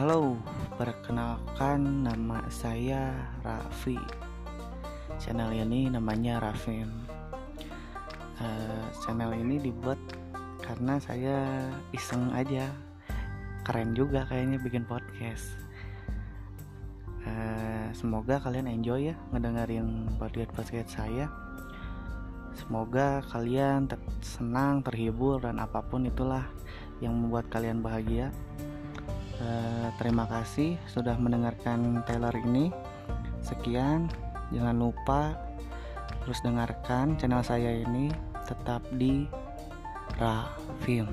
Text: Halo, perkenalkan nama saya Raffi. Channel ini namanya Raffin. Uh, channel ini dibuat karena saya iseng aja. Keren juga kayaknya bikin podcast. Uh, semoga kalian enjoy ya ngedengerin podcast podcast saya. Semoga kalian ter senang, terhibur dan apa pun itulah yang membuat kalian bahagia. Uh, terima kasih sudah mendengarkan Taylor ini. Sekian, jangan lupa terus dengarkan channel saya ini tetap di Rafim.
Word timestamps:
Halo, 0.00 0.32
perkenalkan 0.80 2.08
nama 2.08 2.40
saya 2.48 3.12
Raffi. 3.44 4.00
Channel 5.20 5.52
ini 5.52 5.92
namanya 5.92 6.40
Raffin. 6.40 6.88
Uh, 8.40 8.88
channel 9.04 9.28
ini 9.36 9.60
dibuat 9.60 10.00
karena 10.64 10.96
saya 11.04 11.68
iseng 11.92 12.32
aja. 12.32 12.72
Keren 13.60 13.92
juga 13.92 14.24
kayaknya 14.24 14.56
bikin 14.64 14.88
podcast. 14.88 15.52
Uh, 17.28 17.92
semoga 17.92 18.40
kalian 18.40 18.72
enjoy 18.72 19.12
ya 19.12 19.20
ngedengerin 19.36 20.16
podcast 20.16 20.48
podcast 20.56 20.90
saya. 20.96 21.28
Semoga 22.56 23.20
kalian 23.28 23.84
ter 23.84 24.00
senang, 24.24 24.80
terhibur 24.80 25.44
dan 25.44 25.60
apa 25.60 25.84
pun 25.84 26.08
itulah 26.08 26.48
yang 27.04 27.12
membuat 27.12 27.52
kalian 27.52 27.84
bahagia. 27.84 28.32
Uh, 29.40 29.88
terima 29.96 30.28
kasih 30.28 30.76
sudah 30.84 31.16
mendengarkan 31.16 32.04
Taylor 32.04 32.36
ini. 32.44 32.68
Sekian, 33.40 34.12
jangan 34.52 34.76
lupa 34.76 35.32
terus 36.20 36.44
dengarkan 36.44 37.16
channel 37.16 37.40
saya 37.40 37.80
ini 37.80 38.12
tetap 38.44 38.84
di 39.00 39.24
Rafim. 40.20 41.08